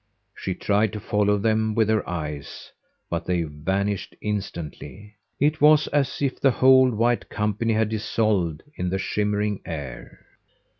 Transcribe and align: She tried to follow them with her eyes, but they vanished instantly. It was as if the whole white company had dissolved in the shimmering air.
She 0.33 0.55
tried 0.55 0.91
to 0.93 0.99
follow 0.99 1.37
them 1.37 1.75
with 1.75 1.87
her 1.87 2.09
eyes, 2.09 2.71
but 3.07 3.23
they 3.27 3.43
vanished 3.43 4.15
instantly. 4.19 5.13
It 5.39 5.61
was 5.61 5.85
as 5.89 6.23
if 6.23 6.39
the 6.39 6.49
whole 6.49 6.89
white 6.89 7.29
company 7.29 7.73
had 7.73 7.89
dissolved 7.89 8.63
in 8.77 8.89
the 8.89 8.97
shimmering 8.97 9.61
air. 9.63 10.25